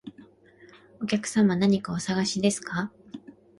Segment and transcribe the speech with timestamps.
[0.99, 2.91] お客様、何かお探しですか？